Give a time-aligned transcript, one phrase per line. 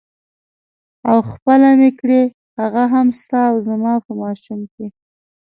[1.09, 2.21] او خپله مې کړې
[2.59, 4.87] هغه هم ستا او زما په ماشوم کې.